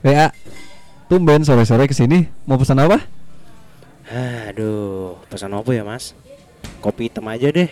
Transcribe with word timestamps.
Ya, 0.00 0.32
tumben 1.12 1.44
sore-sore 1.44 1.84
ke 1.84 1.92
sini 1.92 2.32
mau 2.48 2.56
pesan 2.56 2.80
apa? 2.80 3.04
Aduh, 4.48 5.20
pesan 5.28 5.52
apa 5.52 5.76
ya 5.76 5.84
mas? 5.84 6.16
Kopi 6.80 7.12
hitam 7.12 7.28
aja 7.28 7.52
deh, 7.52 7.68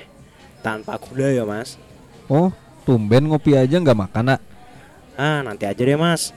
tanpa 0.61 1.01
gula 1.01 1.33
ya 1.33 1.49
mas. 1.49 1.81
Oh, 2.29 2.53
tumben 2.85 3.33
ngopi 3.33 3.57
aja 3.57 3.81
nggak 3.81 3.97
makan 3.97 4.37
nak? 4.37 4.41
Ah, 5.17 5.41
nanti 5.41 5.65
aja 5.65 5.81
deh 5.81 5.97
mas. 5.97 6.37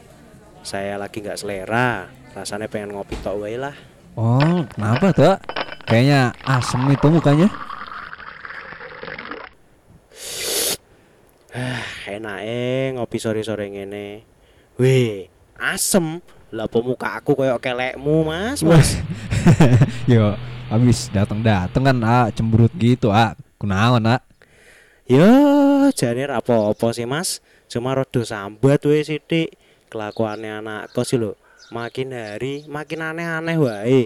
Saya 0.63 0.95
lagi 0.95 1.19
nggak 1.19 1.43
selera, 1.43 2.07
rasanya 2.31 2.71
pengen 2.71 2.95
ngopi 2.95 3.19
tok 3.19 3.43
wae 3.43 3.59
lah. 3.59 3.75
Oh, 4.15 4.63
kenapa 4.71 5.11
tuh? 5.11 5.35
Kayaknya 5.91 6.31
asem 6.47 6.87
itu 6.87 7.07
mukanya. 7.11 7.51
Ah, 11.51 11.83
enak 12.07 12.39
eh 12.47 12.95
ngopi 12.95 13.19
sore-sore 13.19 13.67
ngene. 13.67 14.23
Weh, 14.79 15.27
asem. 15.61 16.17
Lah 16.51 16.67
apa 16.67 16.77
muka 16.83 17.21
aku 17.21 17.37
koyok 17.37 17.61
kelekmu 17.61 18.27
mas, 18.27 18.59
mas. 18.65 18.99
Yo, 20.11 20.35
habis 20.67 21.07
datang-datang 21.13 21.83
kan 21.85 21.97
ah 22.03 22.27
cemberut 22.33 22.73
gitu 22.75 23.13
ah. 23.13 23.37
Kunaon 23.61 24.09
ah? 24.09 24.19
Yo, 25.05 25.29
jane 25.93 26.27
apa-apa 26.27 26.91
sih 26.91 27.05
mas. 27.05 27.39
Cuma 27.71 27.95
rodo 27.95 28.25
sambat 28.25 28.83
weh 28.83 29.05
sithik. 29.05 29.55
Kelakuannya 29.87 30.59
anak 30.59 30.91
kos 30.91 31.15
lho. 31.15 31.39
Makin 31.71 32.11
hari 32.11 32.67
makin 32.67 32.99
aneh-aneh 32.99 33.55
wae. 33.55 34.03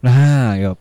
Nah, 0.00 0.56
yo. 0.56 0.80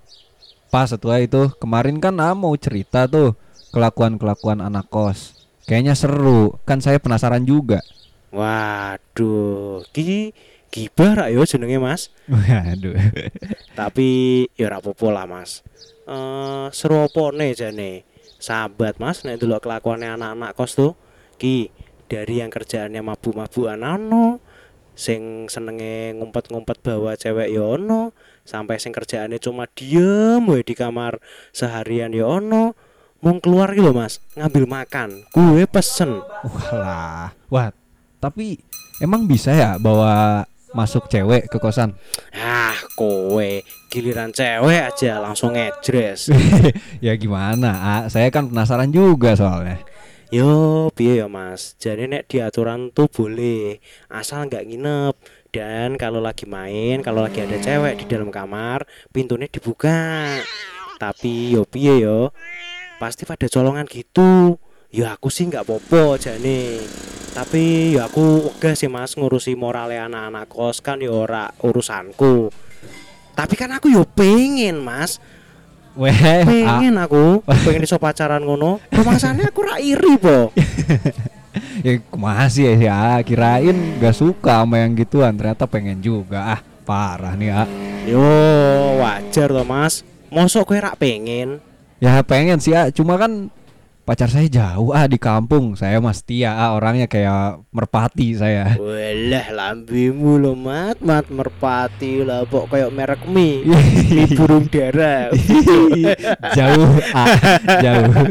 Pas 0.71 0.87
setelah 0.87 1.19
itu 1.19 1.51
kemarin 1.59 1.99
kan 1.99 2.15
ah 2.23 2.31
mau 2.31 2.55
cerita 2.55 3.03
tuh 3.11 3.35
kelakuan-kelakuan 3.75 4.63
anak 4.63 4.87
kos. 4.87 5.35
Kayaknya 5.67 5.95
seru, 5.99 6.55
kan 6.63 6.79
saya 6.79 6.99
penasaran 6.99 7.43
juga. 7.43 7.83
Waduh, 8.31 9.83
ki 9.91 10.31
gibah 10.71 11.11
rak 11.19 11.29
yo 11.35 11.43
jenenge 11.43 11.77
Mas. 11.83 12.15
Waduh. 12.31 12.95
Tapi 13.79 14.09
ya 14.55 14.71
ora 14.71 14.79
apa-apa 14.79 15.07
lah 15.11 15.25
Mas. 15.27 15.67
Eh 16.07 16.67
seru 16.71 17.03
apa 17.03 17.35
nih 17.35 17.51
jane? 17.51 18.07
Sahabat 18.39 18.97
Mas 19.03 19.27
nek 19.27 19.37
delok 19.37 19.67
kelakuannya 19.67 20.15
anak-anak 20.15 20.55
kos 20.55 20.79
tuh. 20.79 20.95
Ki 21.35 21.69
dari 22.07 22.39
yang 22.39 22.51
kerjaannya 22.51 23.03
mabuk-mabukan 23.03 23.79
ono, 23.83 24.39
sing 24.95 25.47
senenge 25.47 26.15
ngumpet-ngumpet 26.19 26.83
bawa 26.83 27.15
cewek 27.15 27.51
ya 27.51 27.63
ono, 27.63 28.11
sampai 28.43 28.79
sing 28.79 28.91
kerjaannya 28.91 29.39
cuma 29.39 29.67
diem 29.71 30.43
wae 30.43 30.63
di 30.63 30.75
kamar 30.75 31.23
seharian 31.55 32.11
ya 32.11 32.27
ono. 32.27 32.75
Mau 33.21 33.37
keluar 33.37 33.69
gitu 33.77 33.93
mas, 33.93 34.17
ngambil 34.33 34.65
makan, 34.65 35.09
gue 35.29 35.69
pesen. 35.69 36.25
Walah. 36.41 37.29
Wah, 37.53 37.69
tapi 38.21 38.61
emang 39.01 39.25
bisa 39.25 39.49
ya 39.51 39.81
bawa 39.81 40.45
masuk 40.71 41.11
cewek 41.11 41.51
ke 41.51 41.57
kosan? 41.59 41.97
Ah, 42.31 42.77
kowe 42.95 43.49
giliran 43.91 44.31
cewek 44.31 44.87
aja 44.87 45.19
langsung 45.19 45.57
ngejres. 45.57 46.31
ya 47.05 47.13
gimana? 47.19 47.71
Ah, 47.75 48.01
saya 48.07 48.31
kan 48.31 48.47
penasaran 48.47 48.93
juga 48.93 49.35
soalnya. 49.35 49.83
Yo, 50.31 50.87
piye 50.95 51.19
ya 51.19 51.27
Mas? 51.27 51.75
Jadi 51.75 52.07
nek 52.07 52.23
di 52.31 52.39
aturan 52.39 52.87
tuh 52.95 53.11
boleh, 53.11 53.83
asal 54.07 54.47
nggak 54.47 54.63
nginep. 54.63 55.15
Dan 55.51 55.99
kalau 55.99 56.23
lagi 56.23 56.47
main, 56.47 57.03
kalau 57.03 57.27
lagi 57.27 57.43
ada 57.43 57.59
cewek 57.59 57.99
di 57.99 58.05
dalam 58.07 58.31
kamar, 58.31 58.87
pintunya 59.11 59.51
dibuka. 59.51 60.39
Tapi 60.95 61.51
yo 61.51 61.67
piye 61.67 62.07
yo? 62.07 62.31
Pasti 62.95 63.27
pada 63.27 63.43
colongan 63.51 63.83
gitu. 63.91 64.55
Ya 64.91 65.15
aku 65.15 65.31
sih 65.31 65.47
nggak 65.47 65.63
popo 65.63 66.19
jane. 66.19 66.83
Tapi 67.31 67.95
ya 67.95 68.11
aku 68.11 68.51
wegah 68.51 68.75
sih 68.75 68.91
Mas 68.91 69.15
ngurusi 69.15 69.55
morale 69.55 69.95
anak-anak 69.95 70.51
kos. 70.51 70.83
Kan 70.83 70.99
ya 70.99 71.15
ora 71.15 71.47
urusanku. 71.63 72.51
Tapi 73.31 73.55
kan 73.55 73.71
aku 73.71 73.87
yo 73.87 74.03
pengen 74.03 74.83
Mas. 74.83 75.23
Weh, 75.95 76.11
ah, 76.11 76.43
pengen 76.43 76.99
aku. 76.99 77.39
Pengen 77.47 77.87
iso 77.87 77.95
pacaran 78.03 78.43
ngono. 78.43 78.83
Rumangsane 78.91 79.47
aku 79.47 79.59
ra 79.63 79.79
iri 79.79 80.19
po. 80.19 80.51
Ya 81.83 81.99
masih 82.15 82.79
ya, 82.79 83.19
ya. 83.19 83.19
Kirain 83.27 83.99
gak 83.99 84.15
suka 84.15 84.63
sama 84.63 84.79
yang 84.79 84.95
gituan. 84.95 85.35
Ternyata 85.35 85.67
pengen 85.67 85.99
juga. 85.99 86.55
Ah 86.55 86.61
parah 86.83 87.35
nih 87.35 87.51
ah. 87.51 87.67
Yo 88.07 88.23
wajar 88.99 89.51
toh 89.51 89.67
mas. 89.67 90.03
Mosok 90.31 90.71
kowe 90.71 90.79
rak 90.79 90.99
pengen 90.99 91.59
ya 91.99 92.23
pengen 92.23 92.59
sih 92.59 92.71
ah. 92.71 92.87
Cuma 92.91 93.19
kan 93.19 93.51
pacar 94.01 94.27
saya 94.27 94.47
jauh 94.49 94.91
ah 94.91 95.05
di 95.05 95.21
kampung. 95.21 95.77
Saya 95.77 96.01
mas 96.01 96.25
Tia 96.25 96.53
ah 96.53 96.73
orangnya 96.73 97.05
kayak 97.05 97.61
merpati 97.69 98.33
saya. 98.35 98.75
Walah 98.75 99.47
lambimu 99.53 100.41
lo 100.41 100.53
mat. 100.57 100.99
Mat 100.99 101.29
merpati 101.29 102.25
lah 102.25 102.43
pok 102.45 102.73
kayak 102.73 102.89
merek 102.91 103.23
mie. 103.29 103.63
Mie 104.11 104.27
burung 104.35 104.67
dara 104.67 105.29
jauh 106.57 106.91
ah 107.13 107.27
jauh. 107.79 108.11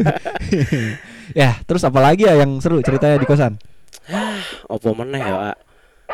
Ya 1.30 1.62
terus 1.62 1.86
apa 1.86 2.02
lagi 2.02 2.26
ya 2.26 2.34
yang 2.42 2.58
seru 2.58 2.82
ceritanya 2.82 3.14
di 3.14 3.22
kosan? 3.22 3.54
Opo 4.66 4.98
meneh 4.98 5.22
ya 5.22 5.54
Ak? 5.54 5.58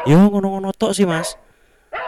yo 0.05 0.29
ngono-ngono 0.29 0.77
tok 0.77 0.93
sih 0.93 1.09
mas. 1.09 1.41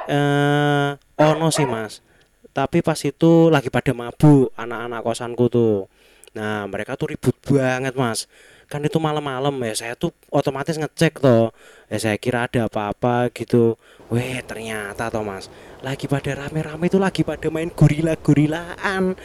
Eh 0.04 0.92
ono 1.16 1.48
sih 1.48 1.64
mas. 1.64 2.04
Tapi 2.52 2.84
pas 2.84 3.00
itu 3.00 3.48
lagi 3.48 3.72
pada 3.72 3.96
mabuk 3.96 4.52
anak-anak 4.60 5.00
kosanku 5.00 5.48
tuh 5.48 5.88
nah 6.36 6.68
mereka 6.68 6.96
tuh 6.98 7.12
ribut 7.12 7.36
banget 7.44 7.94
mas. 7.96 8.28
Kan 8.68 8.84
itu 8.84 9.00
malam-malam 9.00 9.56
ya 9.64 9.72
saya 9.72 9.94
tuh 9.96 10.12
otomatis 10.28 10.76
ngecek 10.76 11.24
toh. 11.24 11.56
Ya 11.88 11.96
saya 11.96 12.16
kira 12.20 12.44
ada 12.44 12.68
apa-apa 12.68 13.32
gitu. 13.32 13.80
Weh 14.12 14.40
ternyata 14.44 15.08
toh 15.08 15.24
mas 15.24 15.48
lagi 15.80 16.10
pada 16.10 16.34
rame-rame 16.34 16.90
itu 16.90 16.98
lagi 17.00 17.22
pada 17.24 17.48
main 17.48 17.72
gorila-gorilaan. 17.72 19.16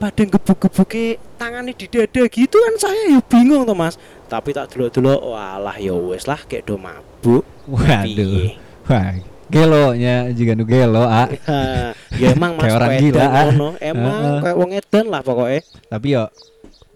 Pada 0.00 0.22
gebuk-gebuke 0.24 1.20
tangannya 1.36 1.76
di 1.76 1.84
dada 1.84 2.24
gitu 2.24 2.56
kan 2.56 2.74
saya 2.80 3.16
ya 3.16 3.20
bingung 3.24 3.64
toh 3.64 3.76
mas. 3.76 3.96
Tapi 4.28 4.52
tak 4.52 4.76
dulu-dulu 4.76 5.32
walah 5.32 5.76
ya 5.80 5.96
wes 5.96 6.28
lah 6.28 6.40
kayak 6.44 6.68
do 6.68 6.76
mabuk. 6.76 7.44
Waduh. 7.64 8.56
Piye? 8.84 9.29
Wah 9.50 9.66
gelonya 9.66 10.30
juga 10.30 10.52
nu 10.54 10.62
gelo 10.62 11.02
ah 11.02 11.26
ya 12.14 12.30
emang 12.30 12.54
mas 12.58 12.70
Kayak 12.70 12.78
orang 12.78 12.94
gila, 13.02 13.26
ah. 13.26 13.48
emang 13.82 14.16
kayak 14.46 14.56
wong 14.56 14.70
edan 14.70 15.06
lah 15.10 15.20
pokoknya. 15.26 15.60
Tapi 15.90 16.06
yo 16.14 16.24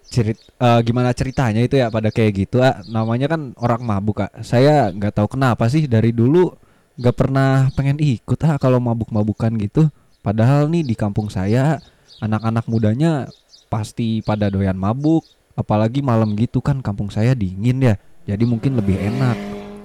cerit 0.07 0.39
eh, 0.39 0.81
gimana 0.87 1.11
ceritanya 1.11 1.59
itu 1.59 1.75
ya 1.75 1.91
pada 1.91 2.15
kayak 2.15 2.47
gitu 2.47 2.63
ah 2.63 2.79
namanya 2.87 3.27
kan 3.27 3.51
orang 3.59 3.83
mabuk 3.83 4.23
ah 4.23 4.31
saya 4.47 4.95
nggak 4.95 5.19
tahu 5.19 5.35
kenapa 5.35 5.67
sih 5.67 5.91
dari 5.91 6.15
dulu 6.15 6.55
nggak 6.95 7.17
pernah 7.19 7.67
pengen 7.75 7.99
ikut 7.99 8.39
ah 8.47 8.55
kalau 8.63 8.79
mabuk-mabukan 8.79 9.51
gitu. 9.59 9.91
Padahal 10.23 10.71
nih 10.71 10.87
di 10.87 10.95
kampung 10.95 11.29
saya 11.29 11.83
anak-anak 12.23 12.65
mudanya 12.71 13.29
pasti 13.67 14.23
pada 14.23 14.49
doyan 14.49 14.79
mabuk. 14.79 15.27
Apalagi 15.55 16.03
malam 16.03 16.35
gitu 16.35 16.59
kan 16.59 16.83
kampung 16.83 17.15
saya 17.15 17.31
dingin 17.31 17.79
ya 17.79 17.95
jadi 18.27 18.43
mungkin 18.43 18.75
lebih 18.75 18.99
enak. 18.99 19.37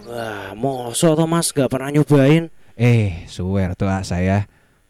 Wah 0.09 0.57
mosok 0.57 1.13
toh 1.13 1.27
mas 1.29 1.53
gak 1.53 1.69
pernah 1.69 1.93
nyobain 1.93 2.49
eh 2.79 3.27
swear 3.27 3.75
tuh 3.75 3.91
ah 3.91 3.99
saya 4.07 4.47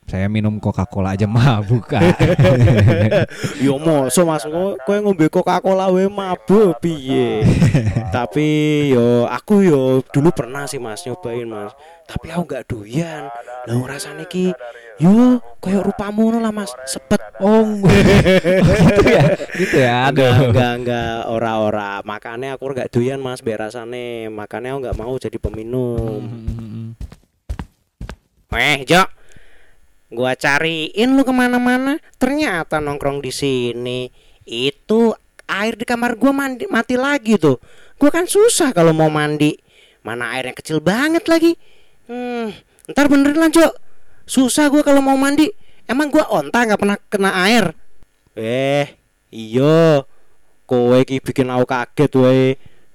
saya 0.09 0.25
minum 0.25 0.57
Coca-Cola 0.57 1.13
aja 1.13 1.29
mabuk 1.37 1.93
ah. 1.93 2.01
Yo 3.63 3.77
mosok 3.77 4.25
mas. 4.25 4.43
Kowe 4.81 4.97
ngombe 5.05 5.29
Coca-Cola 5.29 5.93
we 5.93 6.09
mabuk 6.09 6.81
piye? 6.81 7.45
Tapi 8.15 8.89
yo 8.89 9.29
aku 9.29 9.61
yo 9.61 10.01
dulu 10.09 10.33
pernah 10.33 10.65
sih 10.65 10.81
mas 10.81 11.05
nyobain 11.05 11.45
mas. 11.45 11.77
Tapi 12.09 12.33
aku 12.33 12.43
gak 12.49 12.65
doyan. 12.65 13.29
Lah 13.69 13.77
rasane 13.85 14.25
ki 14.25 14.49
yo 14.97 15.37
kayak 15.61 15.85
rupamu 15.85 16.33
ngono 16.33 16.41
lah 16.41 16.49
mas. 16.49 16.73
Sepet. 16.89 17.21
Oh 17.37 17.69
gitu 17.85 19.01
ya 19.05 19.23
gitu 19.53 19.77
ya 19.77 20.09
enggak 20.09 20.33
aduh. 20.33 20.49
enggak 20.49 20.73
enggak 20.81 21.17
ora 21.29 21.53
ora 21.61 21.91
makanya 22.01 22.57
aku 22.57 22.73
gak 22.73 22.89
doyan 22.89 23.21
mas 23.21 23.45
biar 23.45 23.61
rasane. 23.69 24.25
Makanya 24.33 24.73
aku 24.73 24.89
nggak 24.89 24.97
mau 24.97 25.13
jadi 25.21 25.37
peminum. 25.37 26.25
Hmm. 26.25 26.68
Weh, 28.49 28.81
Jo. 28.85 29.05
Gua 30.09 30.33
cariin 30.33 31.13
lu 31.13 31.21
ke 31.21 31.29
mana-mana, 31.29 32.01
ternyata 32.17 32.81
nongkrong 32.81 33.21
di 33.21 33.29
sini. 33.29 34.09
Itu 34.41 35.13
air 35.45 35.77
di 35.77 35.85
kamar 35.85 36.17
gua 36.17 36.33
mandi 36.33 36.65
mati 36.65 36.97
lagi 36.97 37.37
tuh. 37.37 37.61
Gua 38.01 38.09
kan 38.09 38.25
susah 38.25 38.73
kalau 38.73 38.89
mau 38.89 39.13
mandi. 39.13 39.53
Mana 40.01 40.33
airnya 40.33 40.57
kecil 40.57 40.81
banget 40.81 41.29
lagi. 41.29 41.53
Hmm, 42.09 42.49
ntar 42.89 43.05
beneran 43.05 43.37
lah, 43.37 43.53
Jo. 43.53 43.69
Susah 44.25 44.65
gua 44.73 44.81
kalau 44.81 45.05
mau 45.05 45.13
mandi. 45.13 45.53
Emang 45.85 46.09
gua 46.09 46.25
onta 46.33 46.65
nggak 46.65 46.81
pernah 46.81 46.97
kena 47.05 47.31
air. 47.45 47.77
Eh, 48.33 48.97
iya. 49.29 50.05
Kowe 50.69 50.97
iki 51.01 51.21
bikin 51.21 51.49
aku 51.53 51.65
kaget 51.65 52.11
wae. 52.17 52.47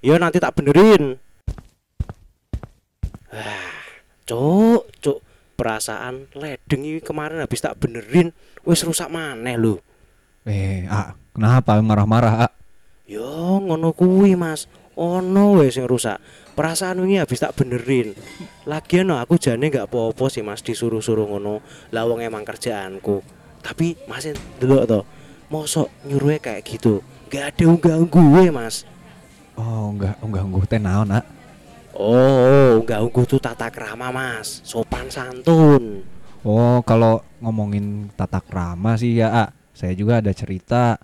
Iya 0.03 0.19
nanti 0.19 0.39
tak 0.39 0.55
benerin. 0.55 1.19
Wah, 3.35 3.75
cuk. 4.27 4.94
Perasaan 5.55 6.31
ledeng 6.35 6.83
ini 6.83 6.99
kemarin 6.99 7.39
habis 7.39 7.63
tak 7.63 7.79
benerin 7.79 8.35
wis 8.67 8.83
rusak 8.83 9.07
maneh 9.09 9.55
lho. 9.55 9.79
Eh, 10.45 10.85
ah, 10.91 11.15
kenapa 11.33 11.79
marah-marah? 11.81 12.51
Ah? 12.51 12.53
Yo 13.07 13.63
ngono 13.63 13.95
kuwi, 13.95 14.35
Mas. 14.35 14.67
ono 14.95 15.59
wes 15.59 15.75
sing 15.75 15.87
rusak 15.91 16.23
perasaan 16.55 17.03
wingi 17.03 17.19
habis 17.19 17.43
tak 17.43 17.55
benerin 17.59 18.15
lagian 18.63 19.11
no, 19.11 19.19
aku 19.19 19.39
jane 19.43 19.67
nggak 19.67 19.91
apa-apa 19.91 20.31
sih 20.31 20.47
mas 20.47 20.63
disuruh-suruh 20.63 21.27
ngono 21.27 21.61
lawang 21.91 22.23
emang 22.23 22.47
kerjaanku 22.47 23.21
tapi 23.59 23.99
masih 24.07 24.39
dulu 24.63 24.87
toh 24.87 25.03
mosok 25.51 25.91
nyuruhnya 26.07 26.39
kayak 26.39 26.63
gitu 26.63 27.03
gak 27.27 27.55
ada 27.55 27.65
unggah 27.67 27.99
gue 28.07 28.47
mas 28.55 28.87
Oh, 29.55 29.95
enggak 29.95 30.19
enggak 30.19 30.45
enggak 30.51 30.67
teh 30.67 30.81
naon, 30.83 31.15
ah. 31.15 31.23
Oh 31.95 32.83
unggah 32.83 33.01
ungguh 33.03 33.25
tuh 33.27 33.41
tata 33.41 33.71
krama 33.71 34.11
mas 34.11 34.61
sopan 34.67 35.07
santun 35.09 36.05
Oh, 36.45 36.85
kalau 36.85 37.25
ngomongin 37.41 38.13
tata 38.13 38.37
krama 38.37 39.01
sih 39.01 39.17
ya, 39.17 39.33
ah, 39.33 39.49
saya 39.73 39.97
juga 39.97 40.21
ada 40.21 40.29
cerita. 40.37 41.01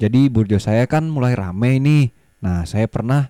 Jadi 0.00 0.32
burjo 0.32 0.56
saya 0.56 0.88
kan 0.88 1.04
mulai 1.12 1.36
rame 1.36 1.76
nih. 1.76 2.08
Nah, 2.40 2.64
saya 2.64 2.88
pernah 2.88 3.28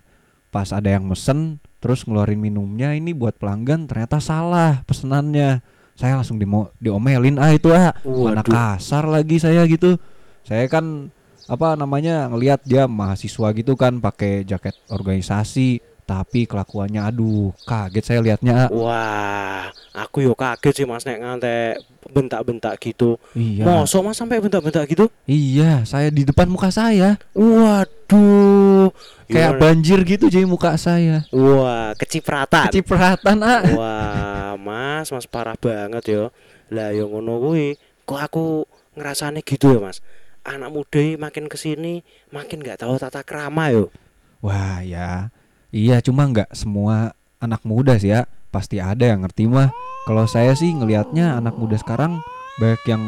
pas 0.55 0.71
ada 0.71 0.87
yang 0.87 1.03
mesen 1.03 1.59
terus 1.83 2.07
ngeluarin 2.07 2.39
minumnya 2.39 2.95
ini 2.95 3.11
buat 3.11 3.35
pelanggan 3.35 3.91
ternyata 3.91 4.23
salah 4.23 4.87
pesenannya. 4.87 5.59
Saya 5.99 6.15
langsung 6.15 6.39
dimo 6.39 6.71
diomelin 6.79 7.35
ah 7.35 7.51
itu 7.51 7.75
ah. 7.75 7.91
Mana 8.07 8.39
kasar 8.39 9.03
lagi 9.11 9.35
saya 9.35 9.67
gitu. 9.67 9.99
Saya 10.47 10.63
kan 10.71 11.11
apa 11.43 11.75
namanya 11.75 12.31
ngelihat 12.31 12.63
dia 12.63 12.87
mahasiswa 12.87 13.51
gitu 13.51 13.75
kan 13.75 13.99
pakai 13.99 14.47
jaket 14.47 14.79
organisasi 14.87 15.83
tapi 16.09 16.43
kelakuannya 16.43 17.05
aduh 17.05 17.53
kaget 17.63 18.01
saya 18.03 18.19
lihatnya 18.19 18.65
ah. 18.65 18.69
wah 18.69 19.63
aku 19.93 20.25
yo 20.25 20.33
kaget 20.33 20.73
sih 20.73 20.85
mas 20.85 21.05
nek 21.05 21.17
ngantek 21.17 21.77
bentak-bentak 22.09 22.73
gitu 22.79 23.21
Iya. 23.31 23.61
mosok 23.61 24.01
mas 24.03 24.17
sampai 24.17 24.41
bentak-bentak 24.41 24.89
gitu 24.89 25.05
Iya, 25.23 25.85
saya 25.85 26.09
di 26.09 26.25
depan 26.25 26.49
muka 26.49 26.73
saya. 26.73 27.21
waduh 27.37 28.89
Kayak 29.25 29.53
Gimana? 29.53 29.61
banjir 29.61 29.99
gitu 30.03 30.25
jadi 30.25 30.43
muka 30.43 30.73
saya. 30.75 31.21
wah 31.29 31.93
kecipratan 31.93 32.73
Kecipratan, 32.73 33.37
ah. 33.39 33.61
Wah, 33.69 34.51
Mas, 34.57 35.07
Mas 35.07 35.29
parah 35.29 35.53
banget 35.53 36.09
yo. 36.09 36.23
Lah 36.67 36.89
yo 36.89 37.05
ngono 37.05 37.37
kuwi, 37.39 37.77
kok 38.03 38.17
aku 38.19 38.45
ngerasane 38.93 39.45
gitu 39.45 39.69
ya, 39.69 39.79
Mas. 39.79 40.01
Anak 40.41 40.73
muda 40.73 40.97
makin 41.19 41.45
ke 41.45 41.55
sini 41.55 42.01
makin 42.29 42.57
nggak 42.57 42.81
tahu 42.81 42.97
tata 42.97 43.21
krama 43.21 43.69
yo. 43.69 43.93
Wah, 44.41 44.81
ya. 44.81 45.29
Iya, 45.69 46.01
cuma 46.01 46.25
nggak 46.25 46.49
semua 46.57 47.13
anak 47.37 47.61
muda 47.61 47.93
sih 48.01 48.09
ya. 48.09 48.25
Pasti 48.49 48.81
ada 48.81 49.05
yang 49.05 49.21
ngerti 49.21 49.45
mah. 49.45 49.69
Kalau 50.09 50.25
saya 50.25 50.57
sih 50.57 50.73
ngelihatnya 50.73 51.37
anak 51.37 51.53
muda 51.53 51.77
sekarang 51.77 52.17
banyak 52.57 52.81
yang 52.89 53.03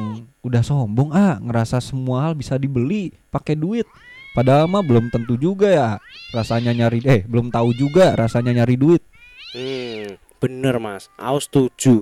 udah 0.46 0.62
sombong 0.62 1.10
ah, 1.12 1.42
ngerasa 1.42 1.82
semua 1.82 2.30
hal 2.30 2.34
bisa 2.38 2.62
dibeli 2.62 3.10
pakai 3.34 3.58
duit. 3.58 3.90
Padahal 4.38 4.70
mah 4.70 4.86
belum 4.86 5.12
tentu 5.12 5.36
juga 5.36 5.68
ya 5.68 5.90
rasanya 6.32 6.72
nyari 6.72 7.04
eh 7.04 7.28
belum 7.28 7.52
tahu 7.52 7.76
juga 7.76 8.16
rasanya 8.16 8.64
nyari 8.64 8.80
duit. 8.80 9.04
Hmm, 9.52 10.16
bener 10.40 10.80
Mas. 10.80 11.12
Aku 11.20 11.40
setuju. 11.44 11.96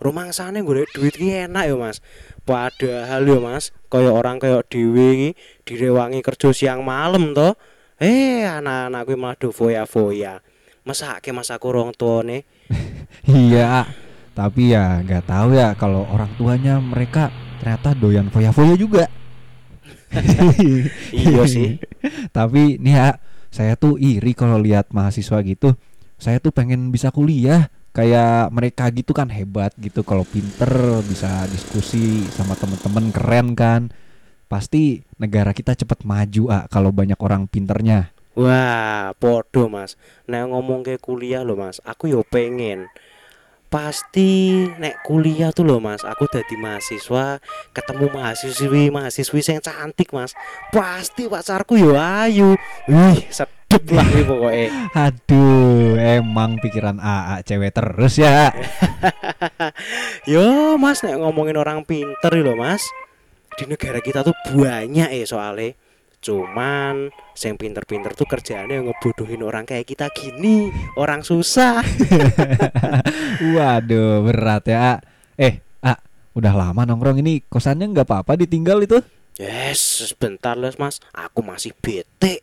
Rumangsane 0.00 0.64
golek 0.64 0.90
duit 0.96 1.14
ki 1.16 1.48
enak 1.48 1.68
yo, 1.68 1.76
Mas. 1.76 2.00
Padahal 2.48 3.24
yo, 3.24 3.40
Mas, 3.40 3.72
kaya 3.92 4.12
orang 4.12 4.40
kaya 4.40 4.64
dhewe 4.64 5.06
iki 5.16 5.30
direwangi 5.64 6.20
kerja 6.24 6.52
siang 6.52 6.84
malam 6.84 7.36
toh. 7.36 7.56
Eh, 8.02 8.42
anak-anak 8.42 9.06
kuwi 9.06 9.14
malah 9.14 9.38
do 9.38 9.54
foya-foya. 9.54 10.42
Mesake 10.82 11.30
Mas 11.30 11.54
aku 11.54 11.70
rong 11.70 11.94
tuane. 11.94 12.42
Iya, 13.24 13.88
tapi 14.36 14.76
ya 14.76 15.00
nggak 15.00 15.24
tahu 15.24 15.56
ya 15.56 15.72
kalau 15.78 16.04
orang 16.12 16.28
tuanya 16.36 16.76
mereka 16.76 17.32
ternyata 17.56 17.96
doyan 17.96 18.28
foya-foya 18.28 18.74
juga. 18.76 19.06
Iya 21.14 21.42
sih. 21.48 21.80
tapi 22.36 22.76
nih 22.82 22.94
ya, 22.98 23.08
saya 23.48 23.78
tuh 23.78 23.96
iri 23.96 24.34
kalau 24.36 24.58
lihat 24.60 24.90
mahasiswa 24.90 25.40
gitu. 25.46 25.78
Saya 26.18 26.42
tuh 26.42 26.52
pengen 26.52 26.90
bisa 26.90 27.14
kuliah 27.14 27.70
kayak 27.94 28.50
mereka 28.50 28.90
gitu 28.90 29.14
kan 29.14 29.30
hebat 29.30 29.70
gitu 29.78 30.02
kalau 30.02 30.26
pinter 30.26 31.00
bisa 31.06 31.46
diskusi 31.48 32.26
sama 32.34 32.58
temen-temen 32.58 33.14
keren 33.14 33.48
kan. 33.54 33.88
Pasti 34.54 35.02
negara 35.18 35.50
kita 35.50 35.74
cepet 35.74 36.06
maju 36.06 36.46
ah 36.46 36.70
kalau 36.70 36.94
banyak 36.94 37.18
orang 37.18 37.50
pinternya. 37.50 38.14
Wah, 38.38 39.10
podo 39.18 39.66
Mas. 39.66 39.98
Nek 40.30 40.46
ngomong 40.46 40.86
ke 40.86 40.94
kuliah 41.02 41.42
loh 41.42 41.58
Mas, 41.58 41.82
aku 41.82 42.14
yo 42.14 42.22
pengen. 42.22 42.86
Pasti 43.66 44.62
nek 44.78 45.02
kuliah 45.02 45.50
tuh 45.50 45.66
loh 45.66 45.82
Mas, 45.82 46.06
aku 46.06 46.30
jadi 46.30 46.54
mahasiswa, 46.54 47.42
ketemu 47.74 48.06
mahasiswi 48.14 48.94
mahasiswi 48.94 49.42
yang 49.42 49.58
cantik 49.58 50.14
Mas. 50.14 50.38
Pasti 50.70 51.26
pacarku 51.26 51.74
yo 51.74 51.98
ayu. 51.98 52.54
Wih, 52.86 53.26
sedep 53.34 53.82
lah 53.90 54.06
ini 54.06 54.22
pokoknya. 54.22 54.66
Aduh, 55.10 55.98
emang 55.98 56.62
pikiran 56.62 57.02
AA 57.02 57.42
cewek 57.42 57.74
terus 57.74 58.22
ya. 58.22 58.54
Yo 60.30 60.78
Mas, 60.78 61.02
nek 61.02 61.18
ngomongin 61.18 61.58
orang 61.58 61.82
pinter 61.82 62.30
loh 62.38 62.54
Mas. 62.54 62.86
Di 63.54 63.70
negara 63.70 64.02
kita 64.02 64.26
tuh 64.26 64.34
banyak 64.50 65.14
ya 65.14 65.26
soalnya. 65.26 65.78
Cuman 66.18 67.12
yang 67.36 67.54
pinter-pinter 67.60 68.16
tuh 68.16 68.26
kerjaannya 68.26 68.88
ngebodohin 68.88 69.44
orang 69.46 69.62
kayak 69.62 69.86
kita 69.86 70.10
gini, 70.10 70.72
orang 70.98 71.20
susah. 71.22 71.84
Waduh, 73.54 74.24
berat 74.24 74.64
ya. 74.66 74.98
Eh, 75.38 75.62
A, 75.84 75.94
udah 76.34 76.54
lama 76.56 76.82
nongkrong 76.82 77.20
ini 77.22 77.44
kosannya 77.46 77.92
nggak 77.94 78.08
apa-apa 78.08 78.40
ditinggal 78.40 78.82
itu? 78.82 78.98
Yes, 79.38 80.10
sebentar 80.10 80.58
les 80.58 80.74
mas, 80.80 80.98
aku 81.14 81.44
masih 81.44 81.76
bete. 81.78 82.42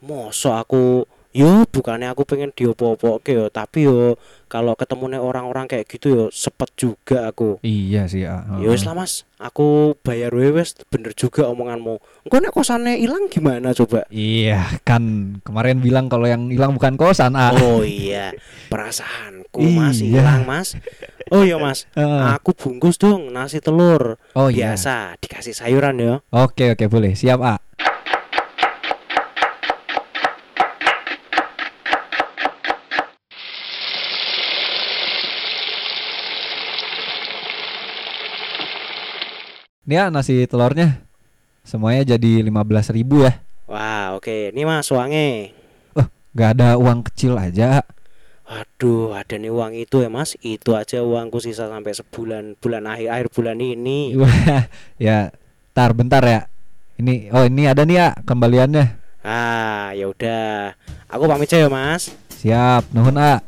Mosok 0.00 0.54
aku, 0.54 0.86
yo 1.30 1.68
bukannya 1.68 2.08
aku 2.08 2.24
pengen 2.24 2.50
diopo-opo 2.50 3.20
yo, 3.22 3.46
tapi 3.48 3.84
yo 3.84 4.16
kalau 4.48 4.72
ketemu 4.72 5.12
nih 5.12 5.20
orang-orang 5.20 5.68
kayak 5.68 5.84
gitu 5.86 6.06
yo 6.08 6.24
sepet 6.28 6.72
juga 6.74 7.28
aku. 7.28 7.60
Iya 7.60 8.08
sih. 8.08 8.24
Ya 8.24 8.40
wis 8.64 8.82
lah 8.82 8.96
mas, 8.96 9.28
aku 9.36 9.92
bayar 10.00 10.32
wes 10.32 10.72
bener 10.88 11.12
juga 11.12 11.44
omonganmu. 11.46 12.00
Engko 12.24 12.36
nek 12.38 12.50
kosannya 12.50 12.96
hilang 12.96 13.28
gimana 13.28 13.76
coba? 13.76 14.08
Iya, 14.08 14.80
kan 14.82 15.02
kemarin 15.44 15.78
bilang 15.78 16.08
kalau 16.08 16.24
yang 16.24 16.48
hilang 16.48 16.72
bukan 16.72 16.96
kosan, 16.96 17.36
A. 17.36 17.52
Oh 17.52 17.84
iya, 18.00 18.32
perasaanku 18.72 19.60
masih 19.60 20.16
Iya. 20.16 20.24
hilang 20.24 20.42
mas. 20.48 20.74
Oh 21.28 21.44
iya 21.44 21.60
mas, 21.60 21.84
aku 22.34 22.56
bungkus 22.56 22.96
dong 22.96 23.28
nasi 23.28 23.60
telur. 23.60 24.16
Oh 24.32 24.48
iya. 24.48 24.72
Biasa 24.72 25.20
dikasih 25.20 25.52
sayuran 25.52 26.00
ya. 26.00 26.14
Oke, 26.32 26.72
oke, 26.72 26.88
boleh. 26.88 27.12
Siap, 27.12 27.40
A. 27.44 27.60
Ini 39.88 39.96
ya 39.96 40.12
nasi 40.12 40.44
telurnya 40.44 41.00
semuanya 41.64 42.12
jadi 42.12 42.44
15.000 42.44 42.92
ribu 42.92 43.24
ya. 43.24 43.40
Wah 43.64 44.20
oke, 44.20 44.52
ini 44.52 44.68
mas 44.68 44.84
uangnya. 44.92 45.48
Gak 46.36 46.60
ada 46.60 46.76
uang 46.76 47.08
kecil 47.08 47.40
aja. 47.40 47.80
Waduh, 48.44 49.16
ada 49.16 49.40
nih 49.40 49.48
uang 49.48 49.72
itu 49.72 50.04
ya 50.04 50.12
mas. 50.12 50.36
Itu 50.44 50.76
aja 50.76 51.00
uangku 51.00 51.40
sisa 51.40 51.72
sampai 51.72 51.96
sebulan, 51.96 52.60
bulan 52.60 52.84
akhir 52.84 53.08
akhir 53.16 53.26
bulan 53.32 53.56
ini. 53.64 54.12
Wah, 54.20 54.68
ya, 55.00 55.32
tar 55.72 55.96
bentar 55.96 56.20
ya. 56.20 56.52
Ini, 57.00 57.32
oh 57.32 57.48
ini 57.48 57.64
ada 57.64 57.88
nih 57.88 57.96
ya 57.96 58.08
kembaliannya. 58.28 58.92
Ah 59.24 59.96
ya 59.96 60.12
udah, 60.12 60.76
aku 61.08 61.24
pamit 61.24 61.48
aja 61.48 61.64
ya 61.64 61.72
mas. 61.72 62.12
Siap, 62.36 62.92
nuhun 62.92 63.16
A. 63.16 63.40